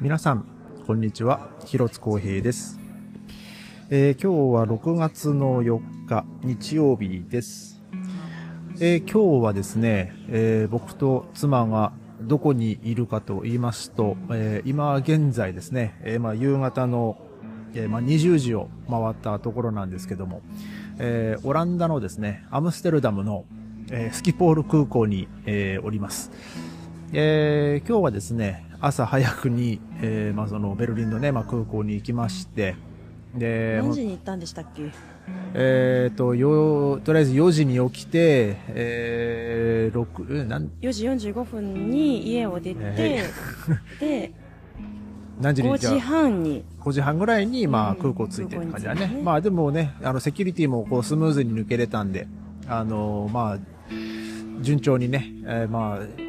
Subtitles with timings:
[0.00, 0.46] 皆さん、
[0.86, 1.48] こんにちは。
[1.64, 2.78] 広津光平です、
[3.90, 7.80] えー今日は6月の4日、日曜日です。
[8.78, 17.16] えー今日はですね、えー僕と妻がどこにいるかと言いますと、えー今現在ですね、えーまあ、夕方の、
[17.74, 20.42] えーまあ、20時を回ったところなんですけども、
[20.98, 23.44] えーオランダのですね、アムステルダムの、
[23.90, 26.30] えースキポール空港に、えーおります。
[27.12, 32.76] えー今日はですね、朝早くに、えーまあ、そのベルリンのね、まあ、空港に行きまして、
[33.34, 34.90] で、何時に行ったんでしたっけ？
[35.54, 43.24] えっ、と、よ、とりあえず4時に起きて、えー、6、えなん、4時45分に家を出て、え
[44.00, 44.32] で
[45.40, 45.78] 5何時に？
[45.78, 49.08] じゃあ時半に5時半ぐらいに、まあ、うん空港着いてる感じだね。
[49.08, 49.20] ね。
[49.22, 52.28] まあ、でもね、あの、セキュリティもこう、スムーズに抜けれたんで、
[52.68, 53.58] あのまあ、
[54.62, 56.25] 順調にね、えーまあ、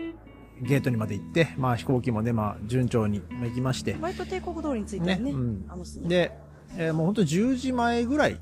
[0.62, 6.32] ゲートにまで行って、まあ、飛行機もね、まあ、順調に行きまして、割と帝国通りに着いたよねねうんアムスねで、
[6.78, 8.40] えーもう本当10時前ぐらい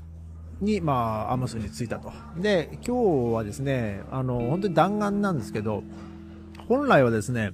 [0.60, 2.12] に、まあ、アムスに着いたと。
[2.38, 5.82] で、今日はですね、あの、本当に弾丸なんですけど、
[6.68, 7.52] 本来はですね、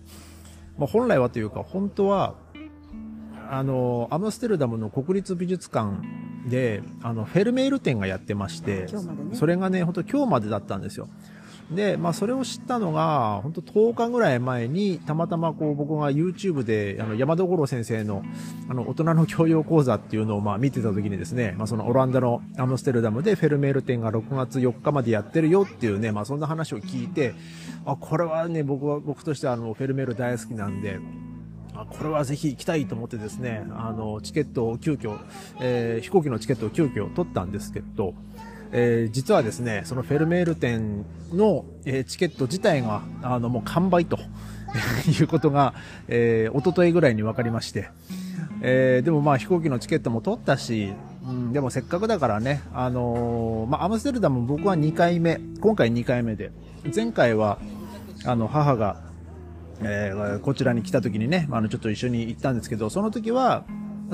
[0.78, 2.34] まあ、本来はというか、本当は、
[3.50, 5.96] あの、アムステルダムの国立美術館
[6.48, 8.88] で、あの、フェルメール展がやってまして、ね
[9.34, 11.08] それがね、本当今日までだったんですよ。
[11.70, 18.22] で、まあ、それを知ったのが、本当10日ぐらい前に、たまたまこう、僕が YouTube で、あの、山田五郎先生の、
[18.68, 27.34] あの、大人の教養講座っていうのをまあ見てた時にですね、まあそのオランダのアムステルダムでフェルメール展が6月4日までやってるよっていうね、まあそんな話を聞いて、
[27.86, 31.00] あ、これはね、僕は、僕としてあの、フェルメール大好きなんで、
[31.74, 35.18] あこれはぜひ行きたいと思ってですね、あの、チケットを急遽、
[35.60, 38.14] えー飛行機のチケットを急遽取ったんですけど、
[38.72, 44.18] えー実はですね、そのフェルメール展の、えーチケット自体が、あの、もう完売と
[45.06, 45.74] いうことが、
[46.08, 47.90] えー、一昨日ぐらいに分かりまして、
[48.62, 50.92] えーでもまあ飛行機のチケットも取ったし、
[51.28, 56.50] うん、でもせっかくだからね、あのーまあアムステルダム僕は2回目、今回2回目で、
[56.94, 57.58] 前回は、
[58.24, 59.00] あの、母が、
[59.82, 63.64] えーこちらに来た時にね、あの、ちょっと一緒に行ったんですけど、その時は、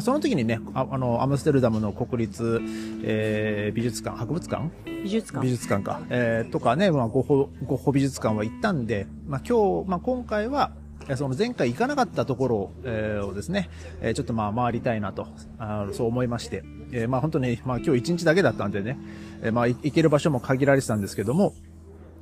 [0.00, 2.60] その時にね、ああの、アムステルダムの国立、
[3.03, 4.70] えー美術館、博物館？
[5.03, 5.44] 美術館。
[5.44, 10.72] 美術館か、えーとかね、まあ、ゴッホ、美術館は行ったんで、まあ、今日、まあ、今回は、
[11.08, 13.70] えーその前回行かなかったところを,、えーをですね、
[14.00, 15.26] えーちょっとまあ回りたいなと、
[15.58, 18.98] あーそう思いまして、えーまあ本当に、まあ今日一日だけだったんでね、
[19.42, 21.54] えーまあい行ける場所も限られてたんですけども、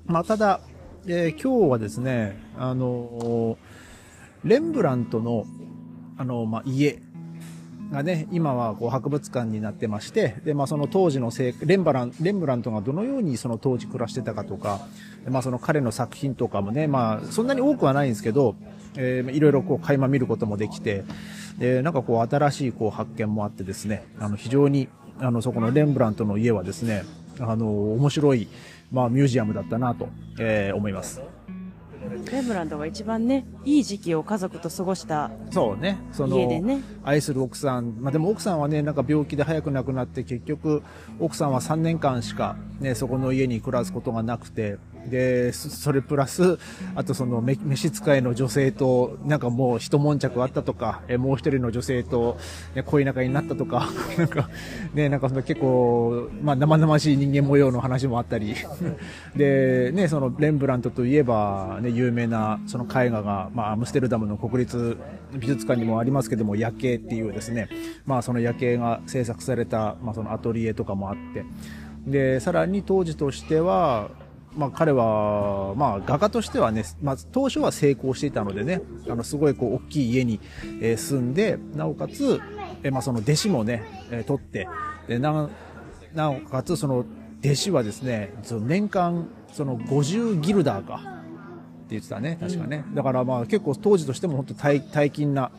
[0.07, 0.61] まあただ、
[1.07, 5.45] えー今日はですね、あのーレンブラントの、
[6.17, 7.01] あのまあ家、
[7.91, 14.81] がね、今はこう博物館になってまして、で、まあその当時のせいレンバラン、レンブラントがどのようにその当時暮らしてたかとか、
[15.29, 18.57] まあその彼の作品とかもね、まあそんなに多くはないんですけど、
[18.97, 21.05] えーいろいろこう垣間見ることもできて、
[21.59, 24.89] で、なんかこう新しいこう発見もあってですね、あの非常に、
[25.21, 27.05] あのそこのレンブラントの家はですね、
[27.39, 28.49] あの面白い、
[28.91, 30.09] まあミュージアムだったなと、
[30.39, 31.21] えー思います。
[32.31, 35.99] レンブランドが一番ねいい時期を家族と過ごしたそうね。
[36.13, 37.97] その、家でね愛する奥さん。
[38.01, 40.83] まあ、でも奥さんはね、なんか病気で早く亡くなって、結局、
[41.21, 44.79] 奥さんは3年間しか、ね、そこの家に暮らすことがなくて、
[45.09, 46.59] で、それプラス、
[46.95, 52.39] あとその、め召使いの女性と、なんかもう一悶着あったとか、えもう一人の女性と、
[52.75, 53.89] ね、恋仲になったとか、
[54.19, 54.51] なんか、
[54.95, 58.55] ね、なんかその結構、まあ、生々しい人間模様の話もあったり、
[59.37, 64.97] で、ね、その、レンブラントといえば、ね、有名な、その絵画が、まあ、アムステルダムの国立
[65.39, 67.69] 美術館にもありますけども、夜景っていうですね、
[68.07, 71.45] まあ、その夜景が制作された、まあ、そのアトリエとかもあって、
[72.07, 74.11] で、さらに当時としては、
[74.57, 80.41] まあ、彼は、まあ、画家としてはね、まあ、当初は成功していたのでね、あの、すごいこう、大きい家に、
[80.97, 82.41] 住んで、なおかつ、
[82.91, 83.83] まあ、その弟子もね、
[84.27, 84.67] 取って、
[85.09, 85.51] で、な、
[86.15, 87.05] なおかつ、その、
[87.45, 91.17] 弟子はですね、年間、その50ギルダーか、
[91.87, 92.85] って言ってたね、確かね。
[92.95, 95.53] だからまあ結構当時としても本当大大金な、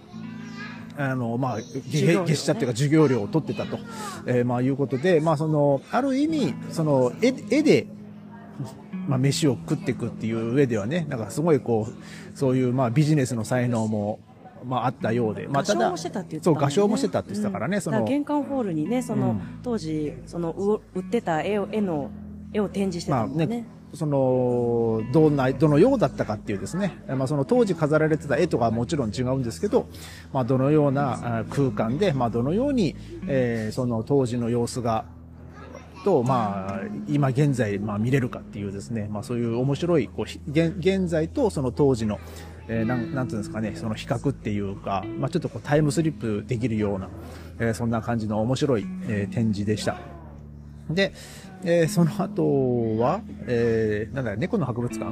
[0.97, 3.77] あの、まあ、月謝っていうか授業料を取ってたと、
[4.25, 7.87] えーまあいうことで、まあその、ある意味、その、絵絵で、
[9.07, 14.19] まあ飯を食っていくっていう上ではね、なんかすごいこう、そういうまあビジネスの才能も、
[14.65, 16.65] まああったようで、まあ合唱もしてたって言ってたそう、もんね。
[16.67, 17.81] 合唱もしてたって言ってたからね、うん。
[17.81, 19.41] その、玄関ホールにねその、うん。
[19.63, 22.09] 当時そのう売ってた絵を絵の
[22.53, 23.65] 絵を展示してまあたもんね,、ね、
[23.97, 29.87] その、どんな、どのようだったかっていうですね、まあその当時飾られてた絵とかはもちろん違うんですけど、
[30.31, 32.95] まあどのような空間で、まあどのように、
[33.27, 35.05] えーその当時の様子が、
[36.05, 42.19] と、まあ、今現在、まあ見れるかっていうですね、まあそういう面白い、こう、現現在とその当時の、
[42.67, 47.09] えーなん、なんていうんですかね、その比較っていうか、まあちょっとこうタイムスリップできるような、
[47.59, 49.97] えーそんな感じの面白い、えー展示でした。
[50.89, 51.11] で、
[51.63, 55.11] えーその後は、えーなんだ猫の博物館？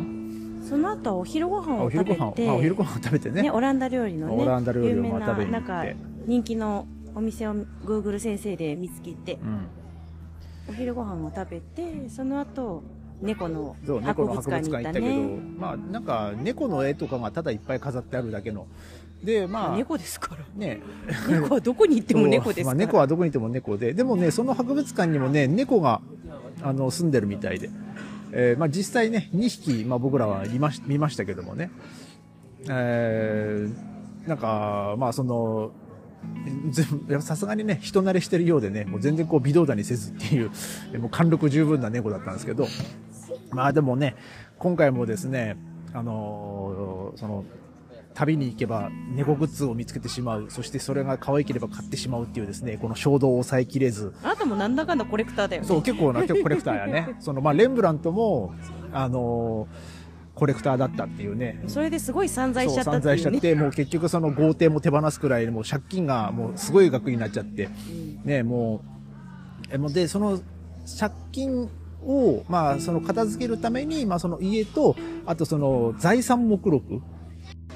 [0.67, 3.43] その後お昼ご飯を食べて、あお昼ご飯を食べてね。
[3.43, 9.67] ね、オランダ料理のね、オランダ料理を有名な、まあ食べに行ってなんか、人気のお店を Google 先生で見つけて、うん。
[10.67, 12.81] お昼ご飯を食べて、その後、
[13.21, 15.39] 猫の博物物館に行ったけど、ね。
[15.57, 18.67] まあなんか猫の絵とかがただいっぱい飾ってあるだけの。
[19.23, 20.43] で、まあ、猫ですから。
[20.55, 20.81] ね、
[21.29, 22.75] 猫はどこに行っても猫ですまあ。
[22.75, 26.01] 猫はどこにいても猫で、でもね、その博物館にもね、猫が、
[26.61, 27.69] あの、住んでるみたいで。
[28.31, 31.71] えーまあ実際ね、2匹、まあ僕らは見まし見ましたけどもね。
[32.69, 33.95] えー
[34.27, 35.71] なんか、まあその、
[37.21, 40.51] さすがにね、人慣れしてるようでね、もう全然こう微動だにせずっていう、
[40.93, 42.67] え もう貫禄十分な猫だったんですけど、
[43.51, 44.15] まあでもね、
[44.57, 45.57] 今回もですね、
[45.93, 47.45] あのーその、
[48.13, 50.45] 旅に行けば猫グッズを見つけてしまう。
[50.49, 54.13] そしてそれが可愛ければ買ってしまうっていうですね、この衝動を抑えきれず。
[54.23, 55.67] あなたもなんだかんだコレクターだよね。
[55.67, 57.15] そう、結構なコレクターやね。
[57.19, 58.53] その、まあ、レンブラントも、
[58.93, 59.94] あのー
[60.35, 61.63] コレクターだったっていうね。
[61.67, 63.03] それですごい散財しちゃったっていうね。
[63.03, 67.69] 財しちゃって、もう結局その豪邸も手放すくらい、もう借金がもうすごい額になっちゃって、
[68.23, 70.39] ね、もう、えもうで、その
[70.99, 71.69] 借金
[72.05, 74.95] を、まあ、その片付けるために、まあ、その家と、
[75.25, 77.01] あとその財産目録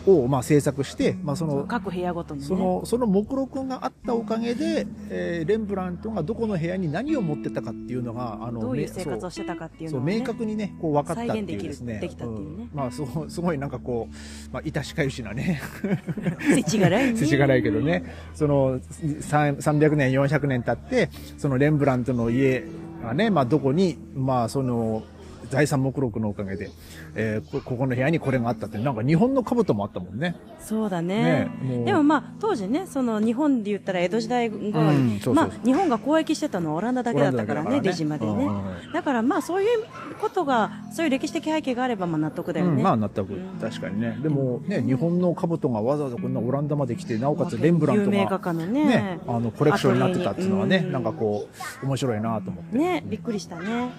[0.06, 2.48] を、まあ、制作して、まあ、その、各部屋ごとにね。
[2.48, 12.00] その、その目録があったおかげで、えーレンブラントがどこの部屋に何を持ってたかっていうのが、あの、どういう生活をしてたかっていうのを、ね、明確にね、こう分かったっていうですね。
[12.00, 15.62] できたっていうねんまあ、すごい、すごいなんかこう、まあ、致しかゆしなね。
[16.56, 17.18] 世知辛いね。
[17.18, 18.04] 世知辛いけどね。
[18.34, 18.80] その、
[19.22, 22.64] さん300年、400年経って、そのレンブラントの家
[23.04, 25.04] がね、まあ、どこに、まあ、その、
[25.50, 26.70] 財産目録のおかげで、
[27.16, 30.36] えーこここの部屋にこれがあったって、なんか日本の兜もあったもんね。
[30.60, 31.50] そうだね。
[31.62, 38.50] ねでもまあ当時ねその日本で言ったら江戸時代頃に、まあ日本が交易してたのはオランダだけだったからねオランダだけ出島でね、
[38.94, 39.86] だからまあそういう
[40.22, 44.18] ことがそういう歴史的背景があればまあ納得だよね、うん、まあ納得、確かにね。
[44.22, 51.48] でもね、日本の兜がわざわざこんなオランダまで来て、なおかつレンブラント有名画が、家のねあの、コレクションになってたっていうのはね、うんなんかこ
[51.82, 52.78] う、面白いなと思って。
[52.78, 53.90] ねびっくりしたね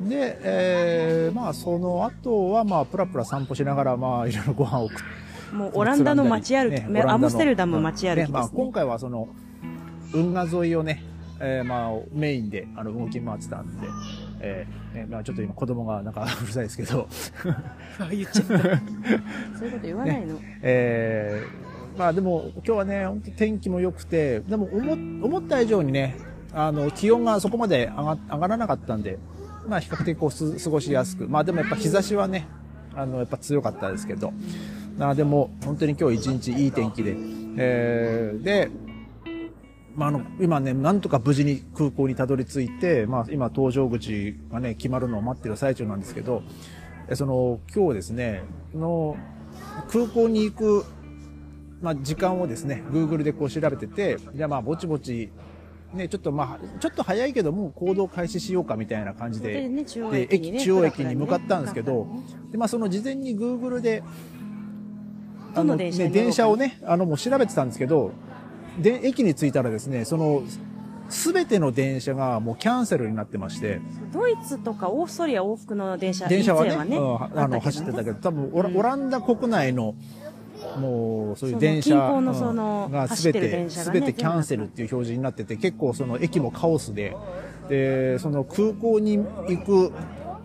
[0.00, 5.02] で、えーまあその後は、まあ、プラプラ散歩しながら、まあ、いろいろご飯を食っ
[5.50, 8.32] て、もうオランダの街歩き、ねアムステルダム街歩きですね。
[8.32, 9.28] まあ、今回はその、
[10.14, 11.04] 運河沿いをね、
[11.40, 13.86] えーまあ、メインで、あの、動き回ってたんで、
[14.40, 17.08] えーねまあ、ちょっと今子供がなんかうるさいですけど、
[18.10, 18.58] 言っちゃった。
[19.58, 24.92] そういうこと言わないの、えーまあでも今日はね、本当天気も良くて、でも思
[25.26, 26.16] 思った以上にね、
[26.54, 29.18] あの、気温がそこまで上が上がらなかったんで、
[29.66, 32.46] まあ比較的こう過ごしやすく、まあでもやっぱ日差しはね、
[32.94, 34.32] あの、やっぱ強かったですけど、
[34.98, 37.16] まあでも本当に今日一日いい天気で、
[37.56, 38.70] えーで、
[39.94, 46.42] まあ、あの、今ね、なんとか無事に空港にたどり着いて、まあ、今、搭乗口がね、決まるのを待ってる最中なんですけど、
[47.14, 48.42] その、今日ですね、
[48.74, 49.16] の、
[49.90, 50.84] 空港に行く、
[51.82, 55.30] まあ、時間をですね、Google でこう調べてて、じゃあまあ、ぼちぼち、
[55.94, 59.84] ね、ちょっとまあ、ちょっと早いけども、行動開始しようかみたいな感じで、でね。
[59.84, 62.06] 中央で駅にね中央駅に向かったんですけど
[62.50, 64.02] で、まあ、その事前に Google で、
[65.54, 68.12] どのね、電車をね、あの、もう調べてたんですけど、
[68.78, 70.42] で、駅に着いたらですね、その、
[71.08, 73.80] すべての電車がもうキャンセルになってまして、
[74.12, 79.94] ドイツとかオーストリア往復の電車電車はね、以前うんあの、走ってたけど、多分オラ、オランダ国内の、
[80.78, 87.16] もう、そういう電車が走ってるすべて、キャンセルっていう表示になってて、結構その駅もカオスで、
[87.68, 89.92] で、その空港に行く、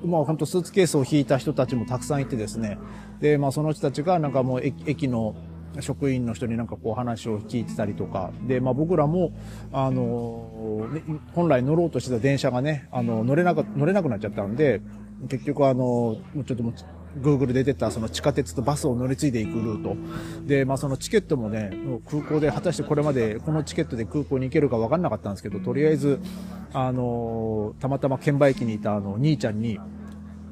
[0.05, 2.77] まあ本当スーツケースを引いた人たちもたくさんいてですね、
[3.19, 5.35] で、まあその人たちがなんかもう駅駅の
[5.81, 9.31] 職員の人になんかこう話を聞いてたりとか、で、まあ僕らも、
[9.71, 11.01] あの、ね
[11.33, 14.81] 本来乗ろうとしてた電車がね、あの、乗れなく、乗れなくなっちゃったんで、
[15.29, 16.63] 結局あの、もうちょっと
[17.21, 19.95] Google で出てたその地下鉄とバスを乗り継いでいくルート。
[20.45, 21.71] で、まあそのチケットもね、
[22.09, 26.19] 空港で果たしてこれまでこのチケットで空港に行けるか分かんなかったんですけど、とりあえず、
[26.73, 29.79] あの、たまたま券売機にいたあの、兄ちゃんに、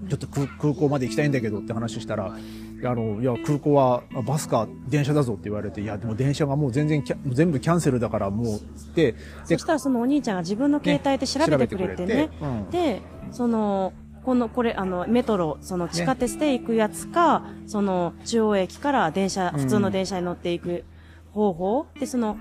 [0.10, 2.36] ちょっと空空港まで行きたいんだけどって話したら、
[2.84, 8.60] あの、いや、空港はあバスか電車だぞって言われて、いや、でも電車がもう全然全部キャンセルだからもう、
[8.95, 13.93] で、でそしたらそのお兄ちゃんが自分の携帯で調べてくれてねねうんでその
[14.25, 19.62] このこれあのメトロその地下鉄で行くやつか、その中央駅から電車うん。
[19.62, 20.84] 普通の電車に乗っていく
[21.32, 22.36] 方法、でその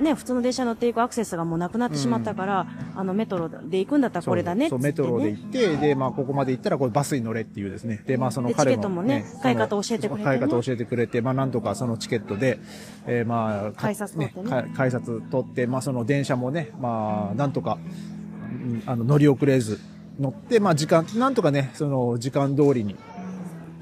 [0.00, 4.66] ね、普通の電車乗っていくアクセスがもうなくなってしまったから、あの、メトロで行くんだったらこれだね。
[4.66, 4.78] っつそう。
[4.78, 8.00] メトロで行って、で、まあ、ここまで行ったら、これバスに乗れっていうですね。
[8.06, 10.24] で、まあ、そので彼の、チケットもね買い方教えてくれてね。
[10.24, 12.60] 買い方教えてくれて、まあ、なんとかそのチケットで、
[13.08, 17.78] えーまあ、か改札取ってねか改札取って、まあ、その電車もね、まあ、なんとか、
[18.52, 19.80] うんあの、乗り遅れず、
[20.18, 22.96] 乗って、まあ、時間、なんとかね、その、時間通りに、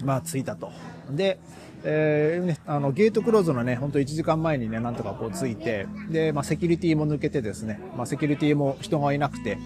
[0.05, 0.71] まあ、着いたと。
[1.11, 1.39] で、
[1.85, 9.59] えーね、あの、ゲートクローズのね、本当1時間前にね、なんとかこう着いて、で、まあ、セキュリティも抜けてですね、まあ、セキュリティも人がいなくて、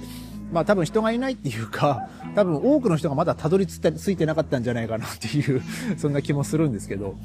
[0.53, 5.63] まあ、多分人がいないっていうか、多分多くの人がまだたどり着いて着いてなかったんじゃないかなっていう、
[5.97, 7.17] そんな気もするんですけど、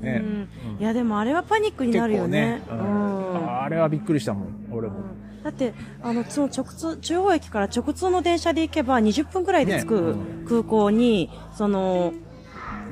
[0.00, 0.80] ねうん。
[0.80, 2.40] いや、でもあれはパニックになるよね。
[2.40, 3.24] ねうん
[3.64, 4.96] あれはびっくりしたもん、俺も。
[5.44, 10.16] だって、あの、その直通、中央駅から直通の電車で行けば20分くらいで着く
[10.48, 12.14] 空港に、その、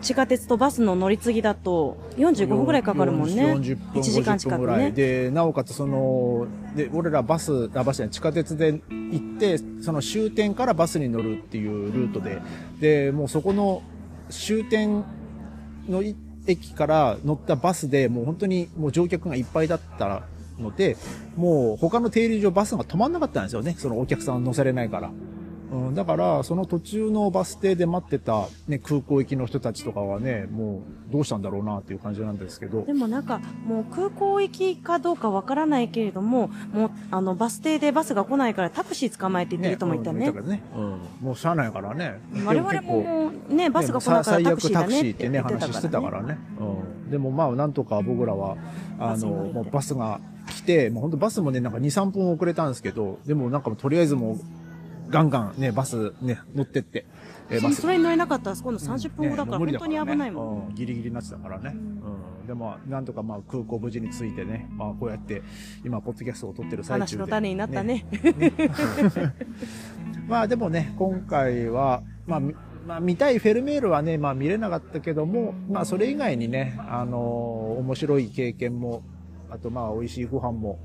[0.02, 3.54] 地下鉄とバスの乗り継ぎだと45分くらいかかるもんね。
[3.54, 4.84] 40分、1時間50近く分ぐらい。
[4.84, 4.90] ね。
[4.90, 12.42] で、なおかつその、で、俺らバス、あ、バスじゃない地下鉄で行って、その終点からバスに乗るっていうルートで、
[12.80, 13.82] で、もうそこの
[14.28, 15.04] 終点
[15.88, 16.16] のい
[16.46, 20.24] 駅から乗ったバスで、もう本当にもう乗客がいっぱいだった
[20.58, 20.96] ので、
[21.36, 23.74] もう他の停留所バスが止まんなかったんですよね。
[23.78, 25.10] そのお客さんを乗せれないから。
[25.72, 32.82] うん、だから、その途中のバス停で待ってた、ね、空港行きの人たちとかはね、もうどうしたんだろうなっていう感じなんですけど。
[32.82, 40.28] でもなんか、もう空港行きかどうかわからないけれども、もう、あの、バス停でバスが来ないからタクシー捕まえて言ってる人もいたね。
[40.28, 40.62] うんね。
[40.76, 41.00] うん。
[41.22, 42.20] もうしゃあないからね。
[42.44, 46.38] 我々もね、バスが来ねないから最悪タクシーだタクシーってね、話してたからね。
[46.60, 47.10] うん。
[47.10, 48.58] でもまあ、なんとか僕らは、
[48.98, 57.06] あの、もうバスが来て、もう本当バスもね、なんか2、3分遅れたんですけど、でもなんかとりあえずもう、ガンガンね、バスね、乗ってって、
[57.50, 60.58] えーバスそれに乗れなかったら、今度30分後だから、本当に危ないもん。
[60.64, 60.66] ん。
[60.68, 61.74] うんギリギリになってたからね。
[61.74, 62.46] うん。
[62.46, 65.42] でも、なんとかまあ空港無事に着いてね、まあこうやって、
[65.84, 67.18] 今、ポッドキャストを撮ってる最中で。
[67.18, 68.06] 話の種になったね。
[70.26, 72.54] まあでもね、今回は、まあ、み
[72.86, 79.02] まあ見たいフェルメールはね、まあ見れなかったけども、まあそれ以外にね、あのー面白い経験も、
[79.52, 80.78] あとまあ美味しいご飯も、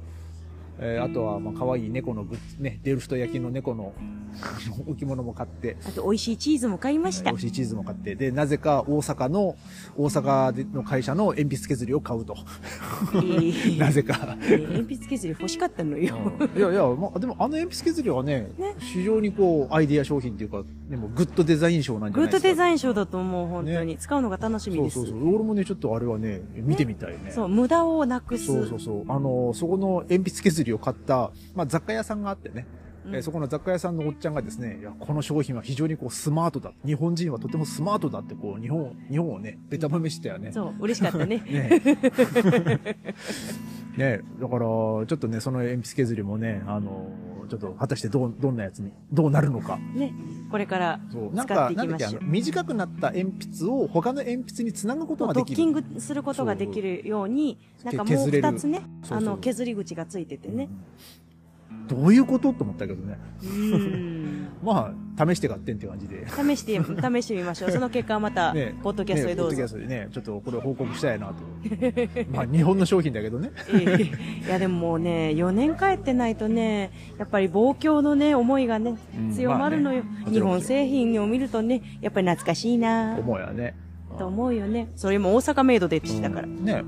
[0.79, 3.93] えーあとはまあ可愛い猫のグッズ、ね、デルフト焼きの猫の
[4.87, 7.37] 置物も買って、あと、美味しいチーズも買いました美。
[7.37, 9.55] 味しいチーズも買って、で、なぜか大阪の、
[9.95, 12.35] 大阪での会社の鉛筆削りを買うと。
[13.15, 14.37] えー なぜか。
[14.43, 16.15] えー鉛筆削り欲しかったのよ。
[16.55, 22.47] いやいや、まあ、でもあの鉛筆削りはね、非常にこう、アイディア商品っていうか、でもグッドデザイン賞なんじゃグッないですか。
[22.47, 23.97] ドデザイン賞だと思う、本当に。
[23.97, 24.93] 使うのが楽しみです。
[24.95, 25.35] そうそうそう。
[25.35, 27.31] 俺もね、ちょっとあれはね、見てみたいね。
[27.31, 28.45] そう、無駄をなくす。
[28.45, 29.03] そうそうそう。
[29.09, 32.65] あの、そこの鉛筆削りを買った、まあ、雑貨屋さんがあってね。
[33.09, 36.73] えーそこの雑貨屋さんのおっちゃんがですね、いや、この商品は非常にこうスマートだ。
[36.85, 40.51] 日本人はとてもスマートだってこう、日本、日本をね、ベタ褒めしてたよね。
[40.51, 41.41] そう、嬉しかったね。
[41.47, 41.69] ね
[43.95, 47.07] ねだから、ちょっとね、その鉛筆削りもね、あの、
[47.47, 49.77] ちょっと果たしてどう、どんなやつに、どうなるのか。
[49.95, 50.13] ね。
[50.51, 52.21] これから使っ、ていきましょう。
[52.23, 55.57] 短くなった鉛筆を他の鉛筆につなぐことができる。
[55.57, 60.69] ドッキングすることができるように、なんかもう二つね、あの、削り口がついててね。
[61.87, 62.53] どういうこと？
[62.53, 63.17] と思ったけどね。
[64.61, 64.67] うん。
[64.67, 66.27] まあ、試して買ってんって感じで。
[66.27, 67.71] 試して、試してみましょう。
[67.71, 69.57] その結果はまた、ねポッドキャストでどうぞ。
[69.57, 71.33] ねポッドキャストでね、ちょっとこれ報告したいなと。
[72.31, 73.51] まあ、日本の商品だけどね。
[73.73, 74.11] え
[74.43, 80.03] えいやでももうね、4年帰ってないとね、やっぱり望郷のね、思いがねうん、強まるのよ。
[80.03, 83.75] まあね日本製品を見るとね、やっぱり懐かしいな思うやね。
[84.17, 84.89] と思うよね。
[84.95, 86.47] それも大阪メイドでってしたから。
[86.47, 86.83] ね。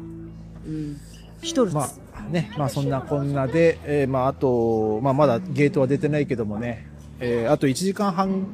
[0.65, 0.97] うん。
[1.41, 1.75] シュトルツ。
[1.75, 6.88] まあ、ね、まあそんなこんなで、えーまああと、まあまだゲートは出てないけどもね、
[7.19, 8.45] えーあと1時間半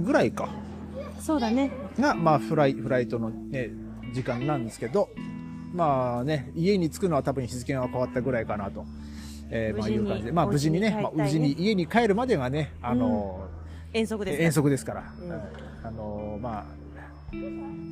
[0.00, 0.48] ぐらいか。
[1.20, 1.70] そうだね。
[1.98, 3.70] が、まあ、フライ、フライトのね、
[4.12, 5.08] 時間なんですけど、
[5.72, 8.84] まあね、家に着くのは多分日付が変わったぐらいかなと、
[9.50, 13.48] えーまあいう感じで、まあ無事にね、まあ無事に家に帰るまでがね、あの
[13.92, 15.30] 遠足ですー、遠足ですから、うん。
[15.30, 15.40] うん。
[15.84, 16.64] あのーまあ、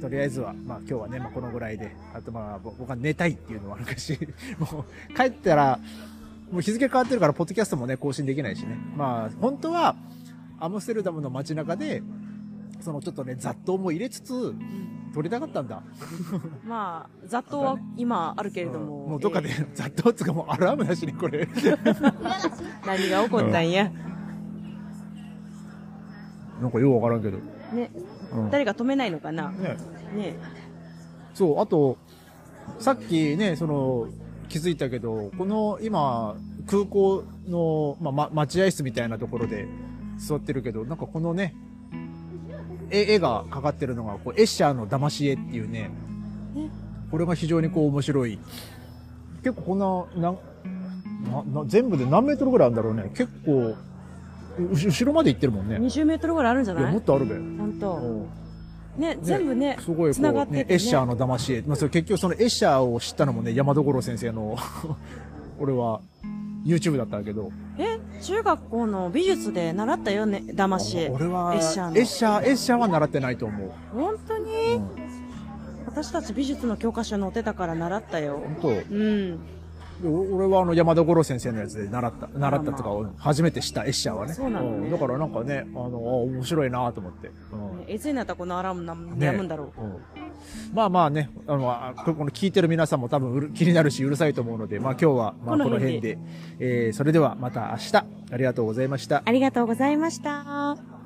[0.02, 4.18] とりあえずは、まあ今日はね、まあこのぐらいで、あとまあぼ僕は寝たいっていうのもあるかし、
[4.58, 5.78] もう帰ったら、
[6.50, 8.76] もう日付変わってるから、ポッドキャストもね、更新できないしね。
[8.96, 9.96] まあ、本当は、
[10.58, 12.02] アムステルダムの街中で、
[12.80, 14.54] そのちょっとね、雑踏も入れつつ、
[15.14, 15.82] 撮りたかったんだ。
[16.64, 19.06] まあ、雑踏は今あるけれどうんも。
[19.08, 21.48] もうどっかでええ雑踏っつうかもうアラームなしにこれ。
[22.86, 23.90] 何が起こったんや。
[26.60, 27.38] なんかようわからんけど。
[27.72, 27.90] ね。
[28.32, 29.76] うん誰か止めないのかなね。
[30.14, 30.36] ね
[31.34, 31.96] そう、あと、
[32.78, 34.08] さっきね、その、
[34.50, 39.66] 気づいたけど、この今、空港の、まあ、ま、待合室みたいなところで
[40.18, 41.54] 座ってるけど、なんかこのね、
[42.90, 45.90] 絵絵がかかってるのが、こう、エッシャーの騙し絵っていうね、
[46.54, 46.68] ね
[47.10, 48.38] これが非常にこう面白い。
[49.42, 50.38] 結構こんな、なん
[51.54, 53.10] なな全部で何メートルぐらいあるんだろうね。
[53.14, 53.76] 結構、う
[54.72, 55.76] 後ろまで行ってるもんね。
[55.76, 56.76] 20メートルぐらいあるんじゃい？
[56.76, 57.34] や、ないもっとあるべ。
[57.36, 58.26] 本当。
[58.96, 61.62] うんね、全部ね、すごいこう、繋がってて、ねね、エッシャーの騙し絵。
[61.62, 64.56] まあ、それ結局そのエッシャーを知ったのもね、山所先生の、
[65.60, 66.00] 俺は、
[66.64, 67.50] YouTube だったけど。
[67.78, 71.08] え、中学校の美術で習ったよね、騙し絵。
[71.08, 71.96] 俺は、エッシャーの。
[71.96, 73.70] エッシャー、エッシャーは習ってないと思う。
[73.94, 74.88] 本当に、うん。
[75.86, 78.40] 私たち美術の教科書載ってたから習ったよ。
[78.60, 78.94] 本当？
[78.94, 79.38] うん。
[80.04, 84.34] 俺はあの山田五郎先生のやつで習った、習ったとかまを初めて知ったエッシャーはね。
[84.34, 87.28] そうなのねんだからなんかね、あの、あ面白いなと思って。
[87.52, 89.80] うんいなったらこのアラームなねやむんだろう。
[89.80, 89.96] うん
[90.74, 99.22] まあまあね、あの、あここの聞いてる皆さんも多分うる気になるしうるさいと思うので、まあ今日はまあここの辺での辺で、えー、それではまた明日、ありがとうございました。
[99.24, 100.99] ありがとうございました。